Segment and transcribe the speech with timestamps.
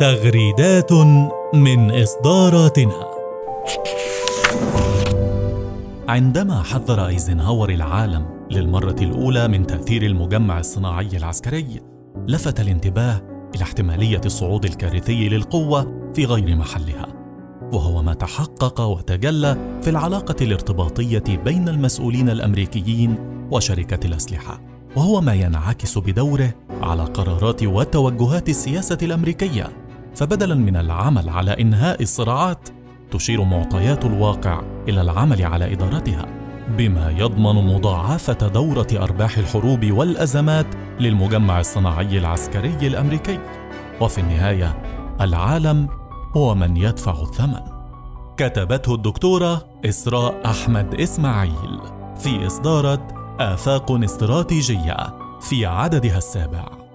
[0.00, 0.92] تغريدات
[1.54, 3.08] من إصداراتنا.
[6.08, 11.80] عندما حذر إيزنهاور العالم للمرة الأولى من تأثير المجمع الصناعي العسكري،
[12.28, 13.22] لفت الانتباه
[13.54, 17.06] إلى احتمالية الصعود الكارثي للقوة في غير محلها،
[17.72, 23.16] وهو ما تحقق وتجلى في العلاقة الارتباطية بين المسؤولين الأمريكيين
[23.50, 24.60] وشركة الأسلحة،
[24.96, 29.87] وهو ما ينعكس بدوره على قرارات وتوجهات السياسة الأمريكية،
[30.18, 32.68] فبدلا من العمل على إنهاء الصراعات
[33.10, 36.26] تشير معطيات الواقع إلى العمل على إدارتها
[36.68, 40.66] بما يضمن مضاعفة دورة أرباح الحروب والأزمات
[41.00, 43.38] للمجمع الصناعي العسكري الأمريكي.
[44.00, 44.82] وفي النهاية
[45.20, 45.88] العالم
[46.36, 47.60] هو من يدفع الثمن.
[48.36, 51.80] كتبته الدكتورة إسراء أحمد إسماعيل
[52.16, 53.06] في إصدارة
[53.40, 54.96] آفاق استراتيجية
[55.40, 56.87] في عددها السابع.